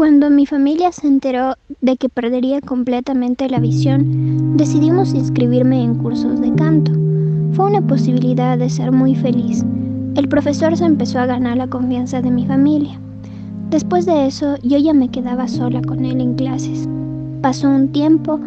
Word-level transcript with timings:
Cuando 0.00 0.30
mi 0.30 0.46
familia 0.46 0.92
se 0.92 1.06
enteró 1.06 1.56
de 1.82 1.98
que 1.98 2.08
perdería 2.08 2.62
completamente 2.62 3.50
la 3.50 3.60
visión, 3.60 4.56
decidimos 4.56 5.12
inscribirme 5.12 5.82
en 5.82 5.96
cursos 5.96 6.40
de 6.40 6.54
canto. 6.54 6.90
Fue 7.52 7.66
una 7.66 7.86
posibilidad 7.86 8.56
de 8.56 8.70
ser 8.70 8.92
muy 8.92 9.14
feliz. 9.14 9.62
El 10.14 10.26
profesor 10.26 10.74
se 10.74 10.86
empezó 10.86 11.18
a 11.18 11.26
ganar 11.26 11.58
la 11.58 11.66
confianza 11.66 12.22
de 12.22 12.30
mi 12.30 12.46
familia. 12.46 12.98
Después 13.68 14.06
de 14.06 14.26
eso, 14.26 14.56
yo 14.62 14.78
ya 14.78 14.94
me 14.94 15.10
quedaba 15.10 15.46
sola 15.48 15.82
con 15.82 16.06
él 16.06 16.22
en 16.22 16.34
clases. 16.34 16.88
Pasó 17.42 17.68
un 17.68 17.92
tiempo 17.92 18.40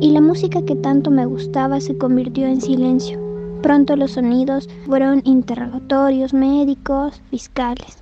y 0.00 0.12
la 0.12 0.20
música 0.20 0.62
que 0.62 0.76
tanto 0.76 1.10
me 1.10 1.26
gustaba 1.26 1.80
se 1.80 1.98
convirtió 1.98 2.46
en 2.46 2.60
silencio. 2.60 3.18
Pronto 3.62 3.96
los 3.96 4.12
sonidos 4.12 4.68
fueron 4.86 5.22
interrogatorios 5.24 6.32
médicos, 6.32 7.20
fiscales. 7.30 8.00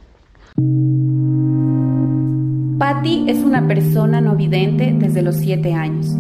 Patty 2.78 3.24
es 3.26 3.38
una 3.38 3.66
persona 3.66 4.20
no 4.20 4.36
vidente 4.36 4.94
desde 4.96 5.20
los 5.20 5.34
siete 5.34 5.74
años. 5.74 6.14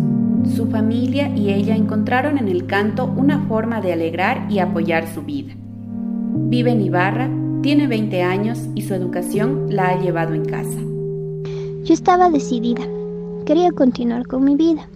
Su 0.56 0.66
familia 0.66 1.28
y 1.28 1.50
ella 1.50 1.76
encontraron 1.76 2.36
en 2.36 2.48
el 2.48 2.66
canto 2.66 3.04
una 3.04 3.42
forma 3.46 3.80
de 3.80 3.92
alegrar 3.92 4.50
y 4.50 4.58
apoyar 4.58 5.06
su 5.06 5.22
vida. 5.22 5.54
Vive 5.54 6.72
en 6.72 6.80
Ibarra, 6.80 7.30
tiene 7.62 7.86
20 7.86 8.22
años 8.24 8.68
y 8.74 8.82
su 8.82 8.94
educación 8.94 9.66
la 9.68 9.90
ha 9.90 10.00
llevado 10.00 10.34
en 10.34 10.46
casa. 10.46 10.80
Yo 11.84 11.94
estaba 11.94 12.28
decidida. 12.28 12.82
Quería 13.46 13.70
continuar 13.70 14.26
con 14.26 14.42
mi 14.42 14.56
vida 14.56 14.88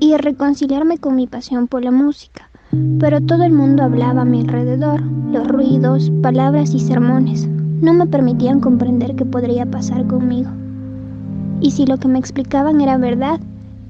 y 0.00 0.14
reconciliarme 0.18 0.98
con 0.98 1.16
mi 1.16 1.26
pasión 1.26 1.66
por 1.66 1.82
la 1.82 1.92
música. 1.92 2.50
Pero 2.98 3.22
todo 3.22 3.44
el 3.44 3.52
mundo 3.52 3.84
hablaba 3.84 4.20
a 4.20 4.26
mi 4.26 4.42
alrededor. 4.42 5.00
Los 5.32 5.48
ruidos, 5.48 6.12
palabras 6.20 6.74
y 6.74 6.78
sermones 6.78 7.48
no 7.48 7.94
me 7.94 8.06
permitían 8.06 8.60
comprender 8.60 9.16
qué 9.16 9.24
podría 9.24 9.64
pasar 9.64 10.06
conmigo. 10.06 10.50
Y 11.60 11.72
si 11.72 11.86
lo 11.86 11.98
que 11.98 12.08
me 12.08 12.18
explicaban 12.18 12.80
era 12.80 12.96
verdad, 12.96 13.40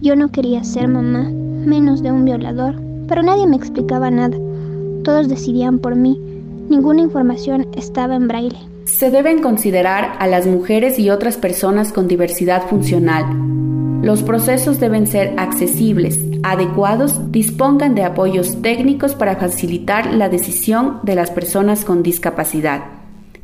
yo 0.00 0.16
no 0.16 0.30
quería 0.30 0.64
ser 0.64 0.88
mamá, 0.88 1.30
menos 1.30 2.02
de 2.02 2.10
un 2.10 2.24
violador, 2.24 2.74
pero 3.06 3.22
nadie 3.22 3.46
me 3.46 3.56
explicaba 3.56 4.10
nada. 4.10 4.36
Todos 5.04 5.28
decidían 5.28 5.78
por 5.78 5.94
mí. 5.94 6.20
Ninguna 6.68 7.02
información 7.02 7.66
estaba 7.76 8.16
en 8.16 8.28
braille. 8.28 8.58
Se 8.86 9.10
deben 9.10 9.40
considerar 9.40 10.16
a 10.18 10.26
las 10.26 10.46
mujeres 10.46 10.98
y 10.98 11.10
otras 11.10 11.36
personas 11.36 11.92
con 11.92 12.08
diversidad 12.08 12.66
funcional. 12.66 13.24
Los 14.02 14.22
procesos 14.22 14.80
deben 14.80 15.06
ser 15.06 15.34
accesibles, 15.36 16.18
adecuados, 16.42 17.30
dispongan 17.30 17.94
de 17.94 18.04
apoyos 18.04 18.62
técnicos 18.62 19.14
para 19.14 19.36
facilitar 19.36 20.14
la 20.14 20.28
decisión 20.28 21.00
de 21.02 21.14
las 21.14 21.30
personas 21.30 21.84
con 21.84 22.02
discapacidad. 22.02 22.84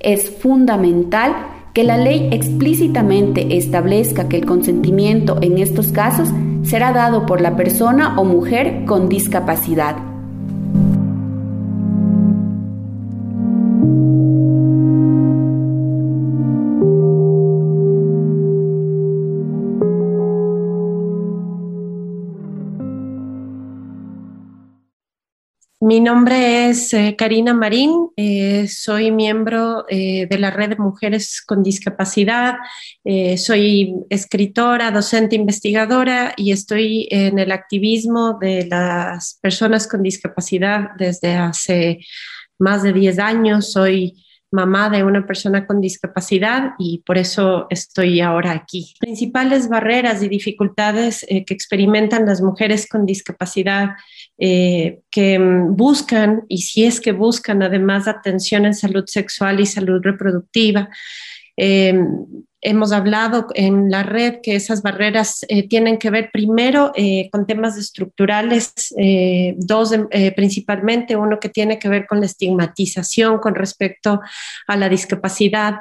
Es 0.00 0.30
fundamental 0.30 1.36
que 1.76 1.84
la 1.84 1.98
ley 1.98 2.30
explícitamente 2.32 3.58
establezca 3.58 4.30
que 4.30 4.38
el 4.38 4.46
consentimiento 4.46 5.36
en 5.42 5.58
estos 5.58 5.88
casos 5.88 6.30
será 6.62 6.94
dado 6.94 7.26
por 7.26 7.42
la 7.42 7.54
persona 7.54 8.18
o 8.18 8.24
mujer 8.24 8.86
con 8.86 9.10
discapacidad. 9.10 10.15
Mi 25.80 26.00
nombre 26.00 26.70
es 26.70 26.94
eh, 26.94 27.16
Karina 27.18 27.52
Marín, 27.52 28.08
eh, 28.16 28.66
soy 28.66 29.10
miembro 29.10 29.84
eh, 29.90 30.26
de 30.26 30.38
la 30.38 30.50
Red 30.50 30.70
de 30.70 30.76
Mujeres 30.76 31.42
con 31.46 31.62
Discapacidad, 31.62 32.54
soy 33.36 33.94
escritora, 34.08 34.90
docente, 34.90 35.36
investigadora 35.36 36.32
y 36.34 36.52
estoy 36.52 37.08
en 37.10 37.38
el 37.38 37.52
activismo 37.52 38.38
de 38.40 38.64
las 38.66 39.38
personas 39.42 39.86
con 39.86 40.02
discapacidad 40.02 40.92
desde 40.96 41.34
hace 41.34 42.00
más 42.58 42.82
de 42.82 42.94
10 42.94 43.18
años. 43.18 43.72
Soy 43.72 44.14
mamá 44.56 44.90
de 44.90 45.04
una 45.04 45.26
persona 45.26 45.66
con 45.66 45.80
discapacidad 45.80 46.72
y 46.78 47.02
por 47.06 47.18
eso 47.18 47.66
estoy 47.70 48.20
ahora 48.20 48.52
aquí. 48.52 48.94
Principales 48.98 49.68
barreras 49.68 50.22
y 50.22 50.28
dificultades 50.28 51.24
que 51.28 51.54
experimentan 51.54 52.26
las 52.26 52.40
mujeres 52.40 52.88
con 52.88 53.06
discapacidad 53.06 53.90
eh, 54.38 55.00
que 55.10 55.38
buscan, 55.38 56.42
y 56.48 56.58
si 56.58 56.84
es 56.84 57.00
que 57.00 57.12
buscan 57.12 57.62
además 57.62 58.06
atención 58.06 58.66
en 58.66 58.74
salud 58.74 59.04
sexual 59.06 59.60
y 59.60 59.66
salud 59.66 60.00
reproductiva. 60.02 60.90
Eh, 61.56 61.98
hemos 62.60 62.92
hablado 62.92 63.46
en 63.54 63.90
la 63.90 64.02
red 64.02 64.36
que 64.42 64.56
esas 64.56 64.82
barreras 64.82 65.44
eh, 65.48 65.68
tienen 65.68 65.98
que 65.98 66.10
ver 66.10 66.30
primero 66.32 66.92
con 67.30 67.46
temas 67.46 67.76
estructurales, 67.76 68.72
dos 69.56 69.94
principalmente, 70.34 71.16
uno 71.16 71.38
que 71.38 71.48
tiene 71.48 71.78
que 71.78 71.88
ver 71.88 72.06
con 72.06 72.20
la 72.20 72.26
estigmatización 72.26 73.38
con 73.38 73.54
respecto 73.54 74.20
a 74.66 74.76
la 74.76 74.88
discapacidad, 74.88 75.76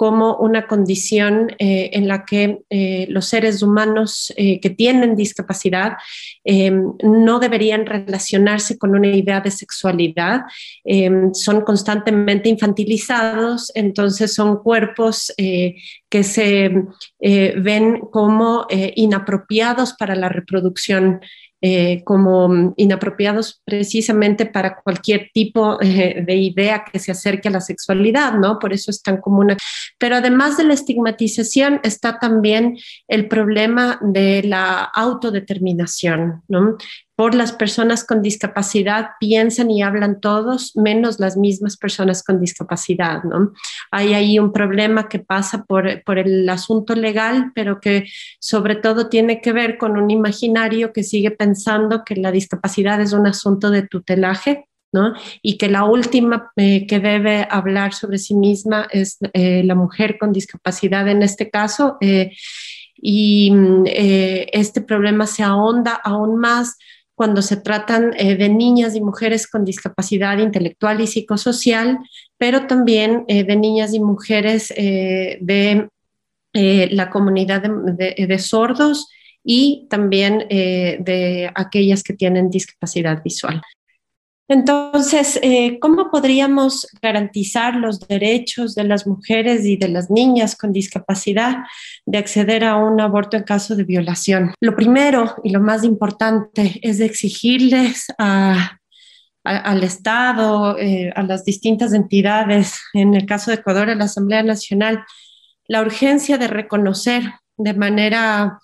como 0.00 0.36
una 0.36 0.66
condición 0.66 1.50
eh, 1.58 1.90
en 1.92 2.08
la 2.08 2.24
que 2.24 2.60
eh, 2.70 3.04
los 3.10 3.26
seres 3.26 3.62
humanos 3.62 4.32
eh, 4.38 4.58
que 4.58 4.70
tienen 4.70 5.14
discapacidad 5.14 5.98
no 7.02 7.38
deberían 7.38 7.84
relacionarse 7.84 8.78
con 8.78 8.96
una 8.96 9.08
idea 9.08 9.42
de 9.42 9.50
sexualidad, 9.50 10.40
son 11.34 11.60
constantemente 11.60 12.48
infantilizados, 12.48 13.70
entonces 13.74 14.32
son 14.32 14.62
cuerpos 14.62 15.34
que 15.36 16.19
se 16.22 16.70
ven 17.20 18.00
como 18.10 18.66
inapropiados 18.70 19.94
para 19.94 20.14
la 20.14 20.28
reproducción 20.28 21.20
eh, 21.62 22.02
como 22.04 22.72
inapropiados 22.78 23.60
precisamente 23.66 24.46
para 24.46 24.80
cualquier 24.80 25.28
tipo 25.34 25.76
eh, 25.82 26.24
de 26.26 26.34
idea 26.34 26.86
que 26.90 26.98
se 26.98 27.12
acerque 27.12 27.48
a 27.48 27.50
la 27.50 27.60
sexualidad, 27.60 28.32
¿no? 28.32 28.58
Por 28.58 28.72
eso 28.72 28.90
es 28.90 29.02
tan 29.02 29.18
común. 29.18 29.54
Pero 29.98 30.16
además 30.16 30.56
de 30.56 30.64
la 30.64 30.72
estigmatización 30.72 31.78
está 31.82 32.18
también 32.18 32.78
el 33.08 33.28
problema 33.28 33.98
de 34.00 34.42
la 34.42 34.84
autodeterminación, 34.84 36.42
¿no? 36.48 36.78
Por 37.20 37.34
las 37.34 37.52
personas 37.52 38.02
con 38.02 38.22
discapacidad 38.22 39.10
piensan 39.20 39.70
y 39.70 39.82
hablan 39.82 40.22
todos, 40.22 40.74
menos 40.74 41.20
las 41.20 41.36
mismas 41.36 41.76
personas 41.76 42.22
con 42.22 42.40
discapacidad, 42.40 43.24
¿no? 43.24 43.52
Hay 43.90 44.14
ahí 44.14 44.38
un 44.38 44.54
problema 44.54 45.06
que 45.06 45.18
pasa 45.18 45.64
por, 45.64 46.02
por 46.04 46.18
el 46.18 46.48
asunto 46.48 46.94
legal, 46.94 47.52
pero 47.54 47.78
que 47.78 48.06
sobre 48.38 48.74
todo 48.74 49.10
tiene 49.10 49.42
que 49.42 49.52
ver 49.52 49.76
con 49.76 49.98
un 49.98 50.10
imaginario 50.10 50.94
que 50.94 51.02
sigue 51.02 51.30
pensando 51.30 52.04
que 52.06 52.16
la 52.16 52.32
discapacidad 52.32 52.98
es 53.02 53.12
un 53.12 53.26
asunto 53.26 53.70
de 53.70 53.82
tutelaje, 53.82 54.66
¿no? 54.90 55.12
Y 55.42 55.58
que 55.58 55.68
la 55.68 55.84
última 55.84 56.50
eh, 56.56 56.86
que 56.86 57.00
debe 57.00 57.46
hablar 57.50 57.92
sobre 57.92 58.16
sí 58.16 58.34
misma 58.34 58.88
es 58.90 59.18
eh, 59.34 59.62
la 59.62 59.74
mujer 59.74 60.16
con 60.18 60.32
discapacidad 60.32 61.06
en 61.06 61.22
este 61.22 61.50
caso. 61.50 61.98
Eh, 62.00 62.32
y 63.02 63.50
mm, 63.50 63.84
este 63.84 64.80
problema 64.80 65.26
se 65.26 65.42
ahonda 65.42 66.00
aún 66.02 66.38
más 66.38 66.78
cuando 67.20 67.42
se 67.42 67.58
tratan 67.58 68.14
eh, 68.16 68.34
de 68.34 68.48
niñas 68.48 68.96
y 68.96 69.02
mujeres 69.02 69.46
con 69.46 69.66
discapacidad 69.66 70.38
intelectual 70.38 71.02
y 71.02 71.06
psicosocial, 71.06 71.98
pero 72.38 72.66
también 72.66 73.26
eh, 73.28 73.44
de 73.44 73.56
niñas 73.56 73.92
y 73.92 74.00
mujeres 74.00 74.72
eh, 74.74 75.36
de 75.42 75.90
la 76.54 77.10
comunidad 77.10 77.60
de, 77.60 78.38
sordos 78.38 79.10
y 79.44 79.86
también 79.90 80.48
de 80.48 81.50
aquellas 81.54 82.02
que 82.02 82.14
tienen 82.14 82.48
discapacidad 82.48 83.22
visual. 83.22 83.60
Entonces, 84.50 85.38
eh, 85.44 85.78
¿cómo 85.78 86.10
podríamos 86.10 86.88
garantizar 87.00 87.76
los 87.76 88.00
derechos 88.00 88.74
de 88.74 88.82
las 88.82 89.06
mujeres 89.06 89.64
y 89.64 89.76
de 89.76 89.86
las 89.86 90.10
niñas 90.10 90.56
con 90.56 90.72
discapacidad 90.72 91.58
de 92.04 92.18
acceder 92.18 92.64
a 92.64 92.74
un 92.74 93.00
aborto 93.00 93.36
en 93.36 93.44
caso 93.44 93.76
de 93.76 93.84
violación? 93.84 94.52
Lo 94.60 94.74
primero 94.74 95.36
y 95.44 95.50
lo 95.50 95.60
más 95.60 95.84
importante 95.84 96.80
es 96.82 96.98
exigirles 96.98 98.08
al 98.18 99.84
Estado, 99.84 100.76
eh, 100.80 101.12
a 101.14 101.22
las 101.22 101.44
distintas 101.44 101.94
entidades, 101.94 102.80
en 102.92 103.14
el 103.14 103.26
caso 103.26 103.52
de 103.52 103.58
Ecuador, 103.58 103.88
a 103.88 103.94
la 103.94 104.06
Asamblea 104.06 104.42
Nacional, 104.42 105.04
la 105.68 105.80
urgencia 105.80 106.38
de 106.38 106.48
reconocer 106.48 107.22
de 107.56 107.74
manera 107.74 108.58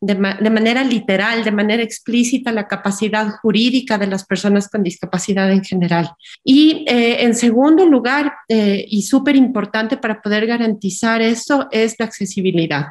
de, 0.00 0.14
manera 0.14 0.82
literal, 0.82 1.44
de 1.44 1.52
manera 1.52 1.82
explícita, 1.82 2.52
la 2.52 2.66
capacidad 2.66 3.28
jurídica 3.42 3.98
de 3.98 4.06
las 4.06 4.24
personas 4.24 4.68
con 4.68 4.82
discapacidad 4.82 5.50
en 5.52 5.62
general. 5.62 6.10
Y 6.42 6.84
eh, 6.88 7.22
en 7.22 7.34
segundo 7.34 7.84
lugar, 7.86 8.32
eh, 8.48 8.84
y 8.88 9.02
súper 9.02 9.36
importante 9.36 9.98
para 9.98 10.22
poder 10.22 10.46
garantizar 10.46 11.20
eso, 11.20 11.68
es 11.70 11.96
la 11.98 12.06
accesibilidad. 12.06 12.86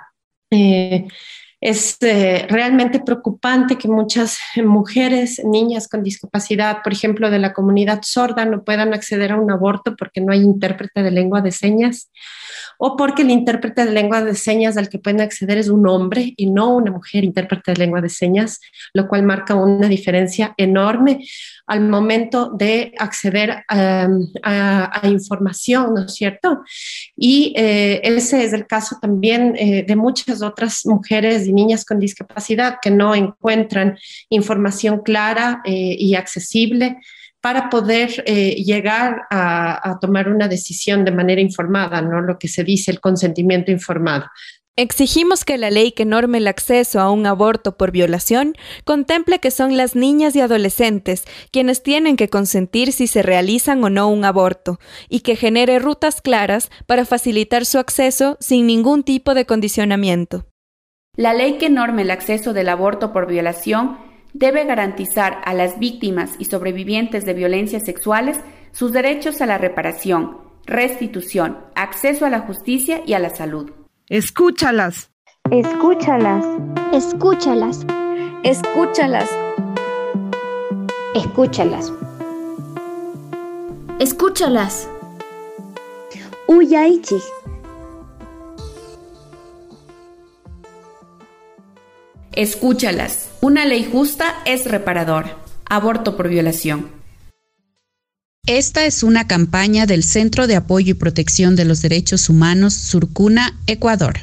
Eh, 0.52 1.08
Es 1.62 1.98
eh, 2.02 2.46
realmente 2.50 3.00
preocupante 3.00 3.78
que 3.78 3.88
muchas 3.88 4.38
mujeres, 4.56 5.42
niñas 5.44 5.88
con 5.88 6.04
discapacidad, 6.04 6.82
por 6.84 6.94
ejemplo, 6.94 7.30
de 7.30 7.40
la 7.40 7.54
comunidad 7.54 8.02
sorda, 8.04 8.46
no 8.46 8.64
puedan 8.64 8.94
acceder 8.94 9.34
a 9.34 9.38
un 9.40 9.52
aborto 9.52 9.96
porque 9.98 10.22
no 10.22 10.32
hay 10.32 10.42
intérprete 10.42 11.04
de 11.04 11.12
lengua 11.12 11.42
de 11.42 11.52
señas 11.52 12.10
o 12.82 12.96
porque 12.96 13.24
el 13.24 13.30
intérprete 13.30 13.86
de 13.86 13.92
lengua 13.92 14.24
de 14.24 14.36
señas 14.36 14.78
al 14.78 14.88
que 14.88 15.00
pueden 15.00 15.20
acceder 15.20 15.58
es 15.58 15.68
un 15.68 15.86
hombre 15.86 16.34
y 16.38 16.50
no 16.50 16.74
una 16.76 16.92
mujer 16.92 17.26
intérprete 17.26 17.74
de 17.74 17.78
lengua 17.78 18.00
de 18.00 18.08
señas, 18.08 18.62
lo 18.94 19.10
cual 19.10 19.24
marca 19.24 19.54
una 19.54 19.90
diferencia 19.90 20.54
enorme 20.56 21.26
al 21.68 21.82
momento 21.82 22.52
de 22.58 22.94
acceder 22.98 23.66
em, 23.70 24.28
a, 24.44 25.02
información, 25.04 25.94
¿no 25.94 26.06
es 26.06 26.16
cierto? 26.16 26.62
Y 27.18 27.54
eh, 27.58 28.00
ese 28.04 28.46
es 28.46 28.54
el 28.54 28.66
caso 28.66 28.98
también 29.02 29.56
eh, 29.58 29.84
de 29.86 29.96
muchas 29.98 30.42
otras 30.42 30.86
mujeres 30.86 31.49
niñas 31.54 31.86
con 31.86 32.00
discapacidad 32.00 32.78
que 32.82 32.92
no 32.92 33.16
encuentran 33.16 33.98
información 34.30 35.02
clara 35.04 35.62
eh, 35.66 35.96
y 35.98 36.16
accesible 36.16 36.98
para 37.42 37.70
poder 37.70 38.10
llegar 38.26 39.22
a, 39.32 39.92
a, 39.92 39.98
tomar 40.00 40.28
una 40.28 40.50
decisión 40.50 41.06
de 41.06 41.12
manera 41.12 41.40
informada, 41.40 42.02
¿no? 42.02 42.20
Lo 42.20 42.38
que 42.38 42.50
se 42.50 42.66
dice 42.66 42.92
el 42.92 43.00
consentimiento 43.00 43.72
informado. 43.72 44.26
Exigimos 44.82 45.44
que 45.44 45.58
la 45.58 45.72
ley 45.72 45.92
que 45.92 46.06
norme 46.06 46.38
el 46.38 46.48
acceso 46.48 47.02
a 47.02 47.12
un 47.12 47.26
aborto 47.26 47.76
por 47.76 47.92
violación 47.92 48.54
contemple 48.86 49.40
que 49.40 49.52
son 49.52 49.76
las 49.76 49.94
niñas 49.94 50.38
y 50.38 50.40
adolescentes 50.40 51.26
quienes 51.52 51.84
tienen 51.84 52.16
que 52.16 52.30
consentir 52.30 52.94
si 52.94 53.08
se 53.08 53.22
realizan 53.22 53.84
o 53.84 53.90
no 53.90 54.08
un 54.08 54.24
aborto 54.24 54.80
y 55.10 55.20
que 55.20 55.36
genere 55.36 55.80
rutas 55.80 56.22
claras 56.22 56.72
para 56.88 57.04
facilitar 57.04 57.66
su 57.66 57.78
acceso 57.78 58.38
sin 58.40 58.68
ningún 58.68 59.04
tipo 59.04 59.34
de 59.34 59.46
condicionamiento. 59.46 60.46
La 61.20 61.34
ley 61.34 61.58
que 61.58 61.70
norme 61.70 62.04
el 62.04 62.12
acceso 62.12 62.54
del 62.54 62.70
aborto 62.70 63.12
por 63.12 63.28
violación 63.28 63.98
debe 64.32 64.64
garantizar 64.64 65.42
a 65.44 65.54
las 65.54 65.78
víctimas 65.78 66.32
y 66.40 66.46
sobrevivientes 66.46 67.26
de 67.26 67.34
violencias 67.34 67.84
sexuales 67.84 68.40
sus 68.72 68.94
derechos 68.94 69.42
a 69.42 69.46
la 69.46 69.58
reparación, 69.58 70.38
restitución, 70.66 71.58
acceso 71.76 72.26
a 72.26 72.30
la 72.30 72.40
justicia 72.40 73.02
y 73.06 73.16
a 73.16 73.20
la 73.20 73.32
salud. 73.32 73.70
Escúchalas. 74.08 75.12
Escúchalas. 75.52 76.46
Escúchalas. 76.94 77.86
Escúchalas. 78.46 79.30
Escúchalas. 81.16 81.92
Escúchalas. 84.00 84.90
Uyaichi. 86.48 87.18
Escúchalas. 92.40 93.28
Una 93.42 93.66
ley 93.66 93.86
justa 93.92 94.34
es 94.46 94.64
reparador. 94.64 95.26
Aborto 95.66 96.16
por 96.16 96.30
violación. 96.30 96.88
Esta 98.46 98.86
es 98.86 99.04
una 99.04 99.28
campaña 99.28 99.86
del 99.86 100.06
Centro 100.06 100.48
de 100.48 100.56
Apoyo 100.56 100.92
y 100.92 100.94
Protección 100.94 101.58
de 101.58 101.66
los 101.66 101.82
Derechos 101.82 102.30
Humanos 102.30 102.76
Surcuna, 102.76 103.60
Ecuador. 103.68 104.20